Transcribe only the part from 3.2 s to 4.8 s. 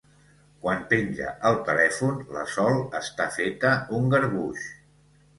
feta un garbuix.